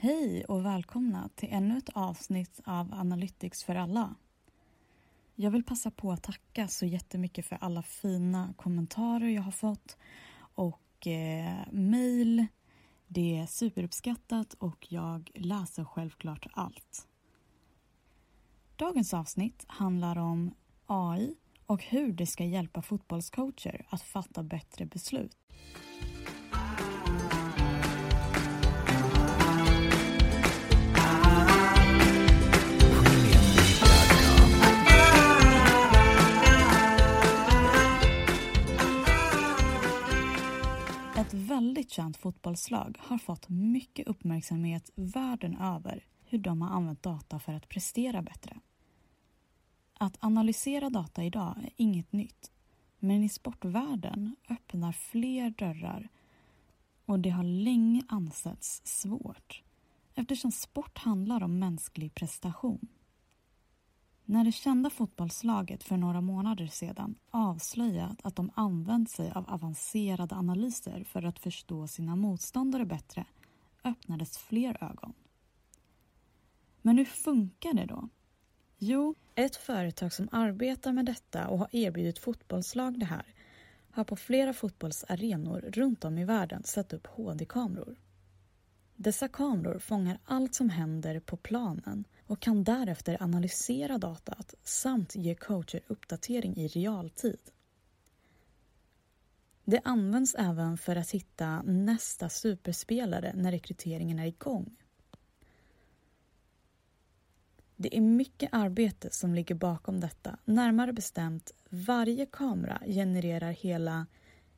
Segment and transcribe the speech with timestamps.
[0.00, 4.14] Hej och välkomna till ännu ett avsnitt av Analytics för alla.
[5.34, 9.96] Jag vill passa på att tacka så jättemycket för alla fina kommentarer jag har fått
[10.38, 12.46] och eh, mejl.
[13.06, 17.08] Det är superuppskattat och jag läser självklart allt.
[18.76, 20.54] Dagens avsnitt handlar om
[20.86, 21.34] AI
[21.66, 25.36] och hur det ska hjälpa fotbollscoacher att fatta bättre beslut.
[42.08, 47.68] Väldigt fotbollslag har fått mycket uppmärksamhet världen över hur de har använt data för att
[47.68, 48.60] prestera bättre.
[49.98, 52.50] Att analysera data idag är inget nytt
[52.98, 56.08] men i sportvärlden öppnar fler dörrar
[57.06, 59.62] och det har länge ansetts svårt
[60.14, 62.88] eftersom sport handlar om mänsklig prestation.
[64.30, 70.34] När det kända fotbollslaget för några månader sedan avslöjat att de använt sig av avancerade
[70.34, 73.24] analyser för att förstå sina motståndare bättre
[73.84, 75.12] öppnades fler ögon.
[76.82, 78.08] Men hur funkar det då?
[78.78, 83.34] Jo, ett företag som arbetar med detta och har erbjudit fotbollslag det här
[83.90, 87.96] har på flera fotbollsarenor runt om i världen satt upp HD-kameror.
[89.00, 95.34] Dessa kameror fångar allt som händer på planen och kan därefter analysera datat samt ge
[95.34, 97.40] coacher uppdatering i realtid.
[99.64, 104.76] Det används även för att hitta nästa superspelare när rekryteringen är igång.
[107.76, 110.38] Det är mycket arbete som ligger bakom detta.
[110.44, 114.06] Närmare bestämt, varje kamera genererar hela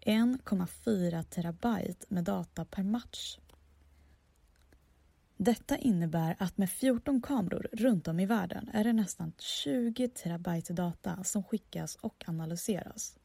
[0.00, 3.38] 1,4 terabyte med data per match.
[5.44, 10.72] Detta innebär att med 14 kameror runt om i världen är det nästan 20 terabyte
[10.72, 13.16] data som skickas och analyseras.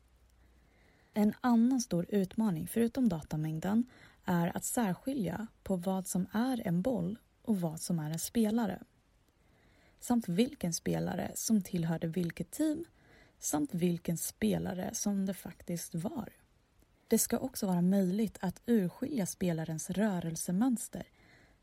[1.14, 3.86] En annan stor utmaning förutom datamängden
[4.26, 8.84] är att särskilja på vad som är en boll och vad som är en spelare.
[10.00, 12.86] Samt vilken spelare som tillhörde vilket team
[13.40, 16.30] samt vilken spelare som det faktiskt var.
[17.08, 21.04] Det ska också vara möjligt att urskilja spelarens rörelsemönster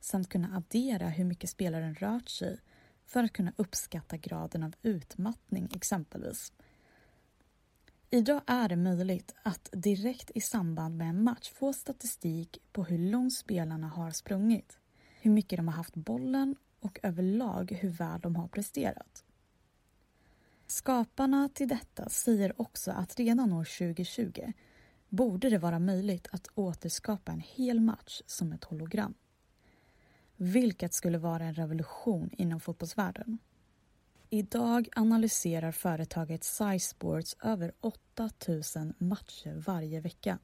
[0.07, 2.59] samt kunna addera hur mycket spelaren rört sig
[3.07, 6.53] för att kunna uppskatta graden av utmattning exempelvis.
[8.11, 12.99] Idag är det möjligt att direkt i samband med en match få statistik på hur
[12.99, 14.79] långt spelarna har sprungit,
[15.21, 19.25] hur mycket de har haft bollen och överlag hur väl de har presterat.
[20.67, 24.53] Skaparna till detta säger också att redan år 2020
[25.09, 29.15] borde det vara möjligt att återskapa en hel match som ett hologram
[30.37, 33.39] vilket skulle vara en revolution inom fotbollsvärlden.
[34.31, 40.39] Idag analyserar företaget SciSports över 8000 matcher varje vecka.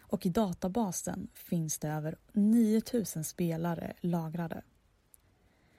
[0.00, 4.62] Och i databasen finns det över 9000 spelare lagrade.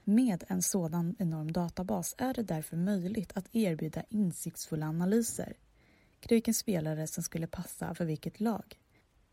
[0.03, 5.53] Med en sådan enorm databas är det därför möjligt att erbjuda insiktsfulla analyser
[6.19, 8.79] kring vilken spelare som skulle passa för vilket lag.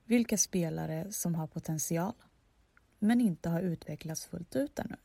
[0.05, 2.15] Vilka spelare som har potential
[3.05, 4.97] men inte har utvecklats fullt ut ännu.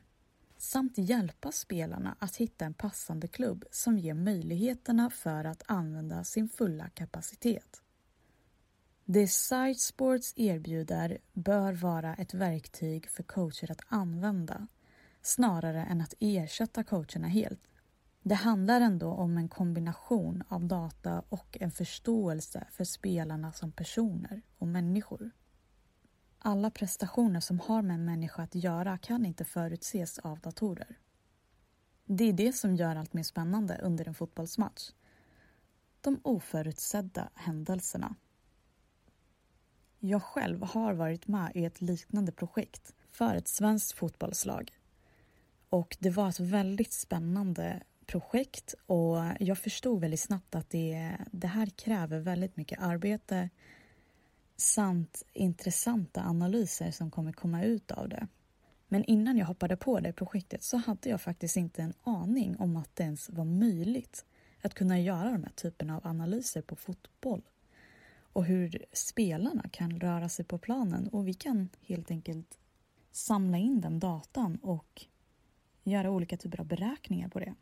[0.58, 6.50] Samt hjälpa spelarna att hitta en passande klubb som ger möjligheterna för att använda sin
[6.50, 7.82] fulla kapacitet.
[9.06, 14.68] Det Sidesports erbjuder bör vara ett verktyg för coacher att använda
[15.22, 17.62] snarare än att ersätta coacherna helt.
[18.24, 24.42] Det handlar ändå om en kombination av data och en förståelse för spelarna som personer
[24.58, 25.32] och människor.
[26.40, 30.98] Alla prestationer som har med en människa att göra kan inte förutses av datorer.
[32.06, 34.92] Det är det som gör allt mer spännande under en fotbollsmatch.
[36.02, 38.16] De oförutsedda händelserna.
[40.00, 44.72] Jag själv har varit med i ett liknande projekt för ett svenskt fotbollslag.
[45.70, 51.48] Och det var ett väldigt spännande projekt och jag förstod väldigt snabbt att det, det
[51.48, 53.50] här kräver väldigt mycket arbete,
[54.60, 58.28] samt intressanta analyser som kommer komma ut av det.
[58.88, 62.78] Men innan jag hoppade på det projektet så hade jag faktiskt inte en aning om
[62.78, 64.26] att det ens var möjligt
[64.62, 67.42] att kunna göra de här typerna av analyser på fotboll
[68.34, 72.58] och hur spelarna kan röra sig på planen och vi kan helt enkelt
[73.12, 75.06] samla in den datan och
[75.84, 77.56] göra olika typer av beräkningar på det.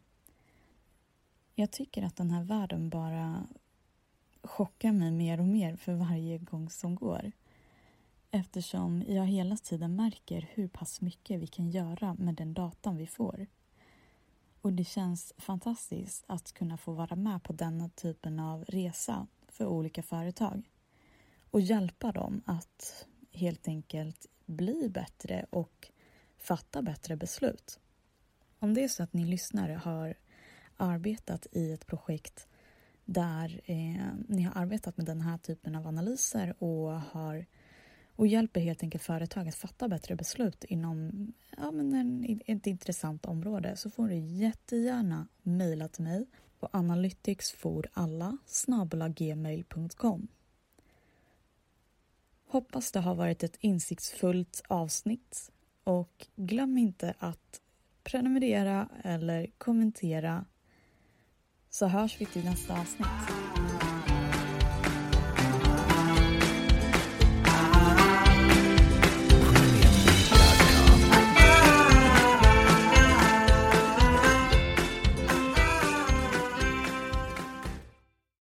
[1.56, 3.48] Jag tycker att den här världen bara
[4.44, 7.32] chockar mig mer och mer för varje gång som går.
[8.32, 13.08] eftersom jag hela tiden märker hur pass mycket vi kan göra med den datan vi
[13.08, 13.48] får.
[14.62, 19.66] Och det känns fantastiskt att kunna få vara med på denna typen av resa för
[19.66, 20.70] olika företag
[21.52, 25.92] och hjälpa dem att helt enkelt bli bättre och
[26.38, 27.80] fatta bättre beslut.
[28.60, 30.16] Om det är så att ni lyssnare har
[30.78, 32.48] arbetat i ett projekt
[33.08, 37.46] där eh, ni har arbetat med den här typen av analyser och, har,
[38.16, 41.28] och hjälper helt enkelt företag att fatta bättre beslut inom
[41.58, 46.28] ja, men en, ett intressant område så får du jättegärna mejla till mig
[46.60, 48.38] på analyticsforalla
[49.16, 50.28] gmail.com.
[52.48, 55.52] Hoppas det har varit ett insiktsfullt avsnitt
[55.84, 57.62] och glöm inte att
[58.04, 60.46] prenumerera eller kommentera
[61.78, 63.47] så hörs vi till nästa avsnitt.